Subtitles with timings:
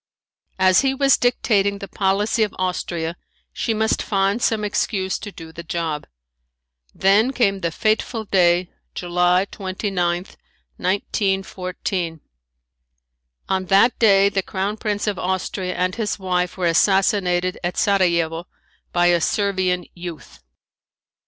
[0.57, 3.15] As he was dictating the policy of Austria
[3.53, 6.07] she must find some excuse to do the job.
[6.91, 10.25] Then came the fateful day, July 29,
[10.77, 12.19] 1914.
[13.47, 18.47] On that day the Crown Prince of Austria and his wife were assassinated at Sarajevo
[18.91, 20.39] by a Servian youth.